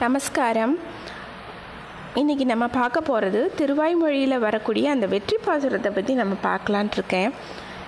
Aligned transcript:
நமஸ்காரம். 0.00 0.78
இன்றைக்கி 2.14 2.44
நம்ம 2.44 2.66
பார்க்க 2.66 3.00
போகிறது 3.00 3.52
திருவாய்மொழியில் 3.58 4.38
வரக்கூடிய 4.38 4.90
அந்த 4.90 5.06
வெற்றி 5.06 5.36
பாசுரத்தை 5.46 5.90
பற்றி 5.94 6.14
நம்ம 6.14 6.34
பார்க்கலான் 6.42 6.90
இருக்கேன். 6.92 7.30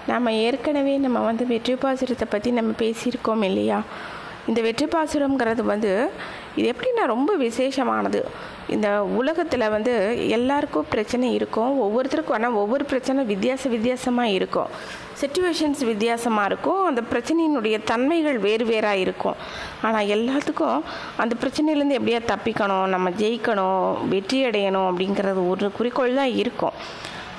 நம்ம 0.06 0.32
ஏற்கனவே 0.32 0.96
நம்ம 0.96 1.18
வந்து 1.20 1.46
வெற்றி 1.46 1.74
பாசுரத்தை 1.74 2.26
பற்றி 2.28 2.50
நம்ம 2.50 2.72
பேசியிருக்கோம் 2.78 3.42
இல்லையா? 3.42 3.82
இந்த 4.46 4.60
வெற்றி 4.60 4.86
பாசுரங்கிறது 4.86 5.62
வந்து 5.62 6.10
இது 6.56 6.72
எப்படின்னா 6.72 7.04
ரொம்ப 7.04 7.36
விசேஷமானது? 7.36 8.24
இந்த 8.74 8.88
உலகத்தில் 9.20 9.72
வந்து 9.74 9.92
எல்லாருக்கும் 10.36 10.88
பிரச்சனை 10.92 11.26
இருக்கும். 11.38 11.72
ஒவ்வொருத்தருக்கும் 11.84 12.36
ஆனால் 12.38 12.58
ஒவ்வொரு 12.62 12.84
பிரச்சனை 12.92 13.24
வித்தியாச 13.32 13.68
வித்தியாசமாக 13.74 14.36
இருக்கும். 14.38 14.70
சுச்சுவேஷன்ஸ் 15.20 15.82
வித்தியாசமாக 15.90 16.48
இருக்கும். 16.50 16.80
அந்த 16.88 17.02
பிரச்சனையினுடைய 17.12 17.76
தன்மைகள் 17.90 18.38
வேறு 18.46 18.64
வேறாக 18.72 19.02
இருக்கும். 19.04 19.38
ஆனால் 19.88 20.10
எல்லாத்துக்கும் 20.16 20.80
அந்த 21.24 21.34
பிரச்சனையிலேருந்து 21.42 21.98
எப்படியா 22.00 22.20
தப்பிக்கணும் 22.32 22.88
நம்ம 22.94 23.10
ஜெயிக்கணும் 23.22 23.84
வெற்றி 24.14 24.40
அடையணும் 24.48 24.88
அப்படிங்கிறது 24.90 25.42
ஒரு 25.52 25.70
குறிக்கோள் 25.78 26.20
தான் 26.22 26.34
இருக்கும். 26.42 26.76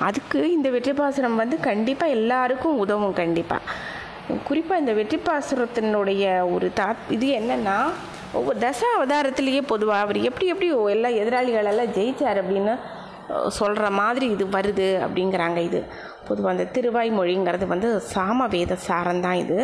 அதுக்கு 0.08 0.40
இந்த 0.56 0.68
வெற்றி 0.76 0.92
பாசுரம் 0.98 1.40
வந்து 1.42 1.56
கண்டிப்பாக 1.70 2.16
எல்லாருக்கும் 2.18 2.80
உதவும் 2.82 3.16
கண்டிப்பாக 3.22 3.62
குறிப்பாக 4.48 4.80
இந்த 4.82 4.92
வெற்றி 4.98 5.18
பாசுரத்தினுடைய 5.26 6.24
ஒரு 6.54 6.66
தா 6.78 6.86
இது 7.16 7.26
என்னென்னா 7.38 7.76
ஒவ்வொரு 8.32 8.58
தச 8.58 8.80
அவதாரத்திலேயே 8.96 9.62
பொதுவாக 9.66 10.00
அவர் 10.00 10.16
எப்படி 10.20 10.46
எப்படி 10.46 10.90
எல்லா 10.90 11.08
எதிராளிகளெல்லாம் 11.08 11.94
ஜெயிச்சார் 11.94 12.40
அப்படின்னு 12.42 12.74
சொல்கிற 13.48 13.90
மாதிரி 13.90 14.30
இது 14.30 14.46
வருது 14.46 15.00
அப்படிங்கிறாங்க 15.04 15.56
இது. 15.56 15.80
பொதுவாக 16.28 16.54
அந்த 16.56 16.70
திருவாய்மொழிங்கிறது 16.72 17.66
வந்து 17.66 18.02
சாம 18.14 18.48
வேத 18.48 18.76
சாரம்தான் 18.88 19.32
இது. 19.32 19.58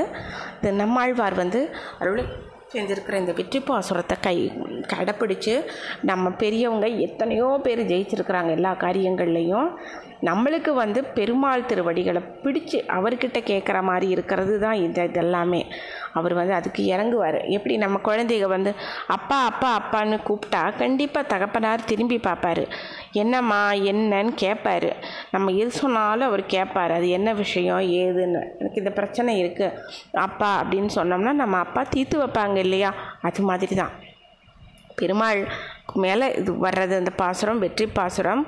இது 0.61 0.73
நம்மாழ்வார் 0.73 1.35
வந்து 1.35 1.61
அருளை 1.99 2.25
செஞ்சிருக்கிற 2.73 3.13
இந்த 3.15 3.33
வெற்றி 3.33 3.61
பாசுரத்தை 3.61 4.17
கை 4.21 4.37
கடைப்பிடிச்சு 4.93 5.55
நம்ம 6.11 6.31
பெரியவங்க 6.43 6.89
எத்தனையோ 7.07 7.49
பேர் 7.67 7.83
ஜெயிச்சிருக்கிறாங்க 7.93 8.51
எல்லா 8.59 8.73
காரியங்கள்லேயும். 8.85 9.71
நம்மளுக்கு 10.29 10.71
வந்து 10.75 11.01
பெருமாள் 11.17 11.67
திருவடிகளை 11.71 12.21
பிடிச்சு 12.45 12.79
அவர்கிட்ட 12.97 13.39
கேட்குற 13.51 13.79
மாதிரி 13.83 14.07
இருக்கிறது 14.09 14.55
தான் 14.59 14.79
இந்த 14.85 14.99
இதெல்லாமே. 15.09 15.61
அவர் 16.13 16.35
வந்து 16.35 16.55
அதுக்கு 16.55 16.83
இறங்குவார். 16.95 17.39
எப்படி 17.57 17.75
நம்ம 17.77 17.99
குழந்தைங்க 18.09 18.49
வந்து 18.55 18.73
அப்பா 19.17 19.39
அப்பா 19.45 19.71
அப்பான்னு 19.81 20.19
கூப்பிட்டா 20.29 20.63
கண்டிப்பாக 20.83 21.31
தகப்பனார் 21.33 21.89
திரும்பி 21.91 22.19
பார்ப்பாரு 22.29 22.65
என்னம்மா 23.23 23.61
என்னன்னு 23.91 24.33
கேட்பாரு 24.45 24.93
நம்ம 25.31 25.53
எது 25.63 25.71
சொன்னாலும் 25.83 26.29
அவர் 26.29 26.45
கேட்பார் 26.47 26.93
அது 26.93 27.09
என்ன 27.09 27.33
விஷயம் 27.43 27.85
ஏதுன்னு. 28.03 28.43
எனக்கு 28.61 28.83
இந்த 28.83 28.93
பிரச்சனை 29.01 29.35
இருக்குது 29.43 29.77
அப்பா 30.27 30.51
அப்படின்னு 30.63 30.91
சொன்னோம்னா 30.99 31.35
நம்ம 31.43 31.59
அப்பா 31.59 31.85
தீர்த்து 31.95 32.23
வைப்பாங்க 32.25 32.59
இல்லையா? 32.67 32.93
அது 33.23 33.43
மாதிரி 33.43 33.75
தான் 33.75 33.95
பெருமாள் 35.01 35.41
மேலே 36.03 36.27
இது 36.41 36.53
வர்றது 36.67 36.95
அந்த 37.01 37.13
பாசுரம் 37.23 37.63
வெற்றி 37.65 37.87
பாசுரம். 37.99 38.43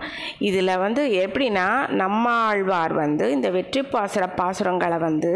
இதில் 0.48 0.80
வந்து 0.84 1.02
எப்படின்னா 1.24 1.66
நம்மாழ்வார் 2.02 2.94
வந்து 3.02 3.26
இந்த 3.36 3.48
வெற்றி 3.58 3.82
பாசுர 3.94 4.24
பாசுரங்களை 4.40 4.98
வந்து 5.08 5.32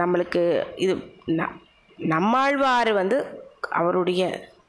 நம்மளுக்கு 0.00 0.42
இது 0.84 0.94
நம்மாழ்வார் 1.98 2.92
வந்து 3.00 3.16
அவருடைய 3.78 4.22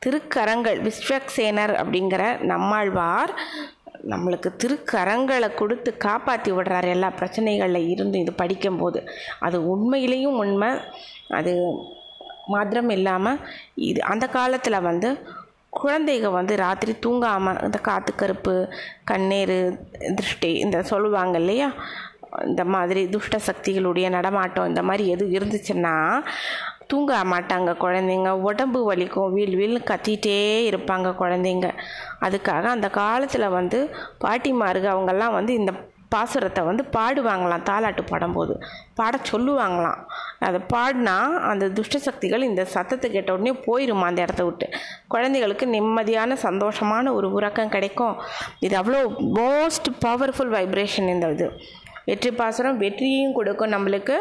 திருக்கரங்கள் 0.03 0.77
விஸ்வக்சேனர் 0.85 1.73
அப்படிங்கிற 1.81 2.23
நம்மாழ்வார் 2.51 3.31
நம்மளுக்கு 4.11 4.49
திருக்கரங்களை 4.61 5.47
கொடுத்து 5.61 5.89
காப்பாற்றி 6.05 6.51
விடுறார் 6.57 6.87
எல்லா 6.93 7.09
பிரச்சனைகளில் 7.19 7.89
இருந்து 7.93 8.17
இது 8.23 8.33
படிக்கும்போது. 8.41 8.99
அது 9.45 9.57
உண்மையிலையும் 9.73 10.37
உண்மை. 10.43 10.69
அது 11.39 11.53
மாத்திரம் 12.49 12.91
இல்லாமல் 12.97 13.41
இது 13.89 13.99
அந்த 14.13 14.25
காலத்தில் 14.37 14.85
வந்து 14.89 15.09
குழந்தைங்க 15.79 16.29
வந்து 16.31 16.53
ராத்திரி 16.63 16.93
தூங்காமல் 17.05 17.59
இந்த 17.65 17.77
காற்று 17.87 18.13
கருப்பு 18.15 18.53
கண்ணீர் 19.11 19.57
திருஷ்டி 20.17 20.51
இந்த 20.65 20.77
சொல்லுவாங்க 20.91 21.35
இல்லையா? 21.41 21.69
இந்த 22.47 22.63
மாதிரி 22.73 23.01
துஷ்ட 23.13 23.35
சக்திகளுடைய 23.47 24.07
நடமாட்டம் 24.09 24.69
இந்த 24.71 24.81
மாதிரி 24.83 25.05
எது 25.13 25.25
இருந்துச்சுன்னா 25.37 25.93
தூங்க 26.91 27.13
மாட்டாங்க 27.31 27.71
குழந்தைங்க. 27.83 28.29
உடம்பு 28.47 28.79
வலிக்கும் 28.89 29.33
வீல் 29.35 29.55
வீல் 29.55 29.87
கத்திகிட்டே 29.89 30.37
இருப்பாங்க 30.69 31.09
குழந்தைங்க. 31.21 31.67
அதுக்காக 32.25 32.65
அந்த 32.75 32.87
காலத்தில் 32.99 33.53
வந்து 33.57 33.79
பாட்டிமாருக 34.25 34.87
அவங்கெல்லாம் 34.93 35.37
வந்து 35.39 35.53
இந்த 35.53 35.71
பாசுரத்தை 36.13 36.61
வந்து 36.69 36.83
பாடுவாங்களாம் 36.95 37.65
தாலாட்டு 37.69 38.03
பாடும்போது. 38.11 38.53
பாட 38.99 39.17
சொல்லுவாங்களாம். 39.31 39.99
அதை 40.47 40.59
பாடினா 40.73 41.15
அந்த 41.51 41.65
துஷ்ட 41.69 41.97
சக்திகள் 41.97 42.41
இந்த 42.41 42.65
சத்தத்தை 42.65 43.11
கேட்ட 43.11 43.33
உடனே 43.33 43.53
போயிடுமா 43.67 44.05
அந்த 44.11 44.21
இடத்த 44.21 44.43
விட்டு. 44.43 44.67
குழந்தைகளுக்கு 45.07 45.67
நிம்மதியான 45.75 46.37
சந்தோஷமான 46.47 47.13
ஒரு 47.13 47.29
உறக்கம் 47.31 47.73
கிடைக்கும். 47.75 48.15
இது 48.59 48.75
அவ்வளோ 48.81 49.01
மோஸ்ட் 49.39 49.89
பவர்ஃபுல் 50.05 50.53
வைப்ரேஷன் 50.57 51.11
இந்த 51.15 51.29
இது. 51.37 51.49
வெற்றி 52.05 52.31
பாசுரம் 52.31 52.77
வெற்றியும் 52.77 53.37
கொடுக்கும் 53.39 53.73
நம்மளுக்கு. 53.75 54.17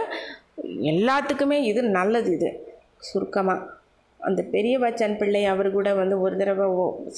எல்லாத்துக்குமே 0.92 1.58
இது 1.72 1.82
நல்லது 1.82 2.30
இது. 2.36 2.50
சுருக்கமாக 3.08 3.66
அந்த 4.20 4.42
பெரிய 4.42 4.78
வச்சன் 4.78 5.16
பிள்ளை 5.16 5.44
அவர் 5.44 5.70
கூட 5.70 5.94
வந்து 5.94 6.20
ஒரு 6.20 6.36
தடவை 6.36 6.66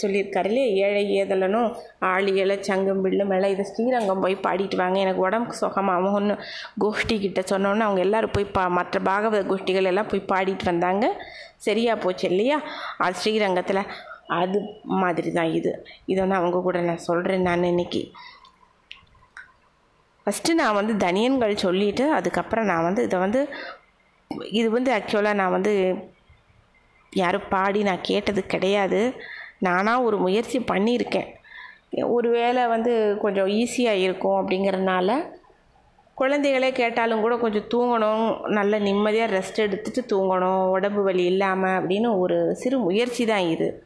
சொல்லியிருக்காரு 0.03 0.45
இல்லையா 0.45 0.87
ஏழை 0.87 1.23
ஏதலனும் 1.23 1.77
ஆளி 1.99 2.35
இலை 2.35 2.63
சங்கம் 2.63 3.05
பில்லு 3.05 3.25
மேலே 3.25 3.51
இதை 3.51 3.65
ஸ்ரீரங்கம் 3.65 4.21
போய் 4.21 4.37
பாடிட்டு 4.37 4.77
வாங்க. 4.77 4.99
எனக்கு 4.99 5.21
உடம்புக்கு 5.21 5.67
சுகமாகும். 5.67 6.13
ஒன்று 6.13 6.37
கோஷ்டி 6.81 7.19
கிட்ட 7.21 7.41
சொன்னோன்னே 7.41 7.81
அவங்க 7.81 8.01
எல்லோரும் 8.01 8.31
போய் 8.33 8.45
பா 8.45 8.67
மற்ற 8.69 9.01
பாகவத 9.01 9.41
கோஷ்டிகள் 9.53 9.91
எல்லாம் 9.93 10.07
போய் 10.07 10.29
பாடிட்டு 10.33 10.65
வந்தாங்க. 10.65 11.25
சரியாக 11.57 11.99
போச்சு 12.01 12.29
இல்லையா? 12.29 12.61
அது 12.97 13.19
ஸ்ரீரங்கத்தில். 13.19 13.83
அது 14.27 14.59
மாதிரி 14.83 15.33
தான் 15.33 15.53
இது. 15.53 15.87
இதை 16.07 16.21
வந்து 16.23 16.35
அவங்க 16.35 16.61
கூட 16.61 16.81
நான் 16.81 17.07
சொல்கிறேன் 17.09 17.43
நான் 17.43 17.63
இன்னைக்கு. 17.63 18.11
ஃபஸ்ட்டு 20.27 20.55
நான் 20.55 20.75
வந்து 20.75 20.95
தனியன்கள் 21.07 21.55
சொல்லிவிட்டு 21.57 22.13
அதுக்கப்புறம் 22.13 22.65
நான் 22.65 22.83
வந்து 22.83 23.03
இதை 23.03 23.19
வந்து 23.19 23.49
இது 24.51 24.71
வந்து 24.71 24.93
ஆக்சுவலாக 24.93 25.35
நான் 25.35 25.51
வந்து 25.51 25.73
யாரும் 27.13 27.49
பாடி 27.49 27.83
நான் 27.83 28.01
கேட்டது 28.03 28.47
கிடையாது. 28.47 29.15
நானாக 29.59 30.03
ஒரு 30.03 30.17
முயற்சி 30.17 30.59
பண்ணியிருக்கேன். 30.59 31.29
ஒரு 32.03 32.29
வேளை 32.31 32.67
வந்து 32.67 33.19
கொஞ்சம் 33.23 33.47
ஈஸியாக 33.47 34.03
இருக்கும் 34.07 34.39
அப்படிங்கிறதுனால 34.41 35.39
குழந்தைகளே 36.17 36.73
கேட்டாலும் 36.73 37.21
கூட 37.21 37.37
கொஞ்சம் 37.37 37.69
தூங்கணும் 37.75 38.41
நல்ல 38.47 38.79
நிம்மதியாக 38.79 39.41
ரெஸ்ட் 39.41 39.63
எடுத்துகிட்டு 39.67 40.03
தூங்கணும் 40.13 40.65
உடம்பு 40.67 41.03
வலி 41.03 41.25
இல்லாமல் 41.25 41.81
அப்படின்னு 41.81 42.19
ஒரு 42.19 42.55
சிறு 42.55 42.79
முயற்சி 42.79 43.25
தான் 43.27 43.49
இது. 43.49 43.85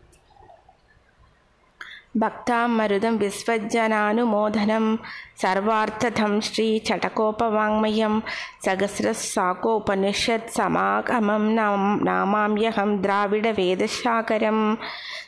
భక్తామరుదం 2.18 3.16
విశ్వజ్జనానుమోదనం 3.16 4.98
సర్వార్థం 5.38 6.40
శ్రీ 6.40 6.82
చటకోపవాంగ్మయం 6.88 8.22
సహస్రశాఖోపనిషత్ 8.64 10.50
సమాగమం 10.50 11.54
నామామ్యహం 12.04 13.02
ద్రావిడ 13.02 13.48
வேதசாகரம். 13.50 14.78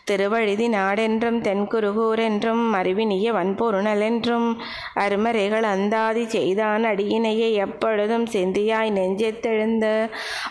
திருவழுதி 0.04 0.69
நாடென்றும் 0.69 1.41
தென்குருகூரென்றும் 1.41 2.72
அறிவினிய 2.72 3.32
வன்பொருணலென்றும் 3.32 4.56
அருமறைகள் 4.96 5.62
அந்தாதி 5.62 6.25
செய்தான் 6.28 6.84
அடியினையை 6.84 7.52
எப்பொழுதும் 7.52 8.26
செந்தியாய் 8.26 8.91
நெஞ்செத்தெழுந்த 8.91 10.08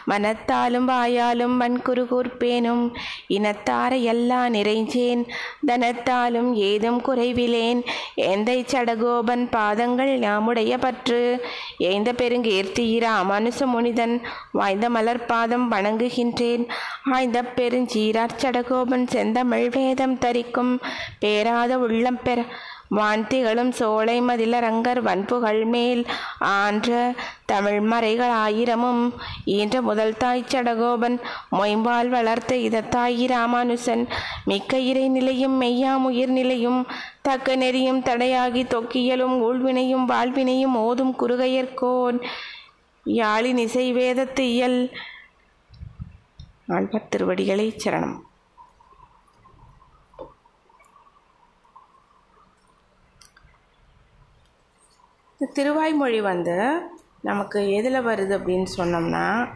மனத்தாலும் 0.09 0.89
வாயாலும் 0.89 1.55
வன்குருகூர்பேனும் 1.61 2.91
இனத்தார 3.27 3.95
எல்லா 3.95 4.49
நிறைஞ்சேன் 4.49 5.23
தனத்தார் 5.65 6.24
ஆனாலும் 6.25 6.53
ஏதும் 6.67 6.99
குறைவிலேன். 7.07 7.81
எந்தை 8.31 8.55
சடகோபன் 8.71 9.43
பாதங்கள் 9.51 10.13
யாமுடைய 10.19 10.73
பற்று 10.79 11.19
எந்த 11.77 12.09
பெருங்கீர்த்தியிரா 12.17 13.11
மனுஷ 13.31 13.59
முனிதன் 13.65 14.15
வாய்ந்த 14.51 14.89
மலர் 14.89 15.21
பாதம் 15.25 15.67
வணங்குகின்றேன். 15.71 16.63
ஆய்ந்த 17.13 17.39
பெருஞ்சீரார் 17.57 18.37
சடகோபன் 18.41 19.05
செந்தமிழ் 19.07 19.69
வேதம் 19.69 20.17
தரிக்கும். 20.17 20.73
பேராத 21.19 21.77
உள்ளம் 21.77 22.21
பெற 22.23 22.39
வான்திகளும் 22.91 23.69
சோலை 23.69 24.21
மதிலரங்கர் 24.21 25.01
வன்புகள் 25.01 25.65
மேல் 25.65 26.05
ஆன்ற 26.39 27.15
தமிழ் 27.45 27.79
மறைகள் 27.79 28.29
ஆயிரமும் 28.29 29.13
ஈன்ற 29.45 29.81
முதல் 29.81 30.17
தாய் 30.17 30.45
சடகோபன் 30.49 31.17
மொயம்பால் 31.51 32.07
வளர்த்த 32.07 32.55
இதத்தாயி 32.55 33.27
ராமானுசன் 33.27 34.07
மிக்க 34.45 34.79
இறை 34.79 35.07
நிலையும் 35.09 35.61
மெய்யாம் 35.61 36.03
உயிர் 36.03 36.29
நிலையும் 36.29 36.87
தக்க 37.21 37.55
நெறியும் 37.55 38.01
தடையாகி 38.03 38.63
தொக்கியலும் 38.63 39.35
ஊழ்வினையும் 39.41 40.05
வாழ்வினையும் 40.05 40.75
ஓதும் 40.75 41.15
குறுகையர்கோன் 41.19 42.19
யாழின் 43.05 43.57
இசை 43.57 43.93
வேதத்து 43.93 44.39
இயல். 44.39 44.91
ஆழ்வார் 46.67 47.09
திருவடிகளை 47.09 47.73
சரணம். 47.83 48.15
திருவாய்மொழி 55.41 56.21
வந்து 56.21 56.55
நமக்கு 57.21 57.69
எதில் 57.69 58.05
வருது 58.05 58.33
அப்படின்னு 58.37 58.67
சொன்னோம்னா 58.77 59.47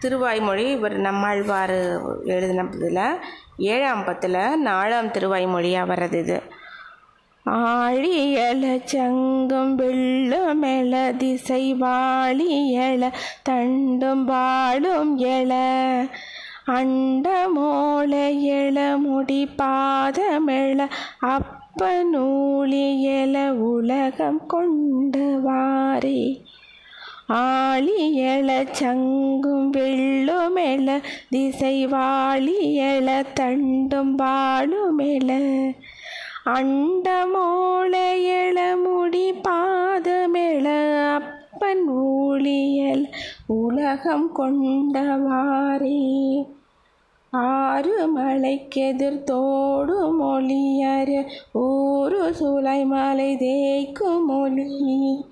திருவாய்மொழி 0.00 0.70
இவர் 0.70 0.96
நம்மாழ்வார் 0.96 1.76
எழுதினதில் 2.24 3.20
ஏழாம் 3.56 4.04
பத்தில் 4.04 4.66
நாலாம் 4.66 5.12
திருவாய்மொழியாக 5.12 5.88
வர்றது 5.88 6.14
இது. 6.14 6.42
ஆழியல 7.46 8.84
சங்கும் 8.84 9.78
வெள்ளமெள 9.78 11.16
திசை 11.16 11.74
வாழியல 11.74 13.10
தண்டும் 13.48 14.24
வாழும் 14.24 15.18
எழ. 15.18 15.52
அண்டமோல 16.66 18.12
எழ 18.54 18.96
முடி 18.98 19.48
பாதமெள 19.58 20.88
அப்ப 21.76 21.86
நூலியல 22.10 23.36
உலகம் 23.68 24.38
கொண்டு 24.46 25.24
ஆளியல 27.36 28.50
சங்கும் 28.80 29.66
வெள்ளுமெல 29.72 30.88
திசை 31.30 31.74
வாழியல 31.92 33.08
தண்டும் 33.40 34.14
வாழுமெள 34.14 35.38
அண்டமோளையள 36.54 36.86
முடி 38.84 39.26
பாதமெள 39.46 40.66
அப்பன் 41.10 41.84
ஊழியல் 42.00 43.04
உலகம் 43.56 44.28
கொண்டவாரே 44.36 45.98
ஆறு 47.74 48.18
மலைக்கெதிர் 48.18 50.20
மொழியர் 50.20 51.26
ஊரு 51.52 51.92
ஊரு 52.04 52.34
சுலைமலை 52.40 53.36
தேய்க்கும் 53.36 54.26
மொழி 54.26 55.24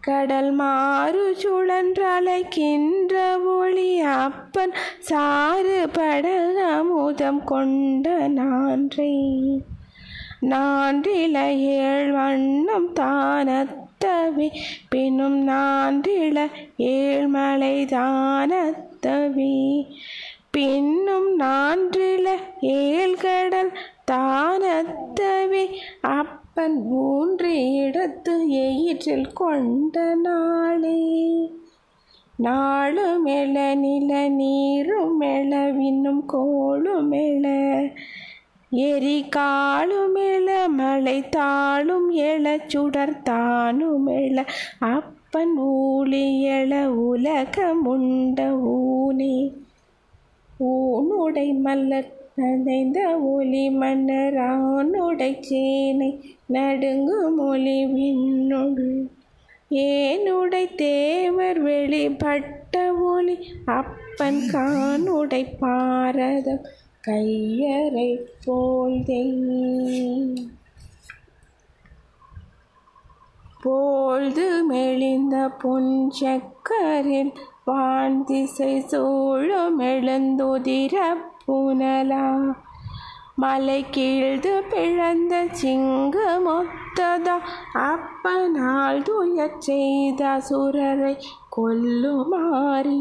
கடல் 0.00 0.50
மாறு 0.50 1.36
சுழன்றலைக்கின்ற 1.38 3.44
ஒளி 3.44 3.98
அப்பன் 3.98 4.72
சாறு 4.98 5.88
படக 5.92 6.52
அமுதம் 6.52 7.44
கொண்ட 7.44 8.28
நான்றை. 8.28 9.62
நான்றில 10.42 11.56
ஏழ் 11.56 12.10
வண்ணம் 12.10 12.94
தானத்தவே 12.94 14.50
பின்னும் 14.88 15.48
நான்றில 15.48 16.46
ஏழ்மலை 16.78 17.86
தானத்தவே. 17.86 19.86
பின்னும் 20.58 21.38
நான்றில 21.40 22.28
ஏழ்கடல் 22.60 23.74
தானத்தவி 24.10 25.66
அப்பன் 26.00 26.86
மூன்று 26.86 27.52
இடத்து 27.52 28.46
எயிற்றில் 28.48 29.32
கொண்ட 29.32 30.14
நாளே. 30.14 31.50
நாளும் 32.36 33.26
எழ 33.26 33.74
நில 33.74 34.28
நீரும் 34.28 35.20
எழ 35.20 35.72
விண்ணும் 35.72 36.24
கோளும் 36.32 37.12
எழ. 37.12 37.46
எரி 38.70 39.28
காலும் 39.28 40.16
எழ 40.16 40.68
மழை 40.68 41.24
தாளும் 41.36 42.10
எழ 42.10 42.60
சுடர் 42.66 43.22
தானும் 43.22 44.06
எழ. 44.06 44.46
அப்பன் 44.78 45.58
ஊழி 45.58 46.40
எழ 46.40 46.86
உலகமுண்ட 46.86 48.50
ஊனே. 48.68 49.62
ஊனுடை 50.60 51.52
மல்லர் 51.64 52.12
நனைந்த 52.36 53.16
ஒளி 53.16 53.68
மன்னரானுடை 53.68 55.40
சேனை 55.40 56.10
நடுங்கு 56.46 57.30
மொழி 57.30 57.84
விண்ணொடு 57.84 59.08
ஏனுடை 59.70 60.74
தேவர் 60.76 61.60
வெளிப்பட்ட 61.60 62.92
ஒளி 62.92 63.36
அப்பன் 63.66 64.42
கானுடை 64.52 65.56
பாரதம் 65.60 66.64
கையறை 67.00 68.18
போல் 68.44 69.04
போழ்து 73.64 74.46
மெலிந்த 74.62 75.48
பொன் 75.48 76.10
வான் 76.20 77.32
திசை 78.24 78.80
சூழும் 78.80 79.80
எழுந்துதிர 79.80 81.16
புனலா 81.48 82.54
மலை 83.34 83.84
கீழ்ந்து 83.90 84.62
பிழந்த 84.70 85.46
சிங்கு 85.62 86.26
மொத்ததா 86.46 87.36
அப்பனால் 87.74 89.02
துயர் 89.02 89.58
செய்த 89.58 90.40
சுரரை 90.50 91.16
கொல்லுமாறி. 91.56 93.00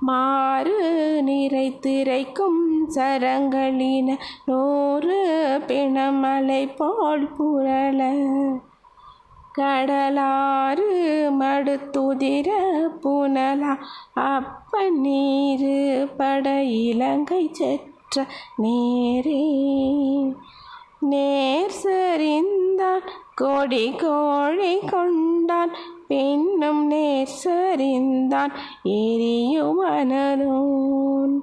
மாறு 0.00 1.22
நிறை 1.22 1.78
திரைக்கும் 1.78 2.88
சரங்களின 2.88 4.16
நூறு 4.44 5.20
பிணமலை 5.66 6.76
போல் 6.76 7.28
புரள. 7.38 8.00
கடலாறு 9.58 10.88
மடுத்துதிர 11.40 12.50
புனலா. 13.02 13.76
அப்ப 14.14 14.90
நீரு 14.90 16.08
பட 16.16 16.62
இலங்கை 16.62 17.50
செற்ற 17.52 18.26
நேரே. 18.56 19.50
நேர் 21.00 21.72
சரிந்தான் 21.82 23.02
கோடி 23.34 23.90
கோழி 23.90 24.78
கொண்டான் 24.78 25.70
பின்னும் 26.08 26.86
நேர் 26.86 27.28
சரிந்தான் 27.44 28.50
எரியுமனரோன் 28.84 31.40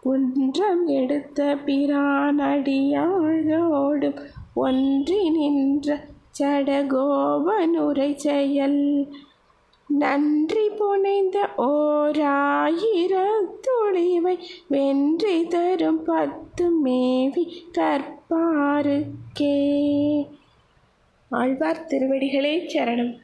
குன்றம் 0.00 0.86
எடுத்த 0.86 1.58
பிரானடியாரோடும் 1.66 4.20
ஒன்றி 4.54 5.30
நின்ற 5.30 6.04
சடகோபனுரை 6.38 8.14
செயல். 8.14 9.08
நன்றி 9.86 10.68
புனைந்த 10.68 11.48
ஓராயிரத்துளிவை 11.58 14.38
வென்றி 14.68 15.46
தரும் 15.46 16.04
பத்து 16.04 16.70
மேவி 16.70 17.64
கற்ப 17.72 18.17
பாருக்கே. 18.30 19.56
ஆழ்வார் 21.28 21.86
திருவடிகளே 21.88 22.66
சரணம். 22.66 23.18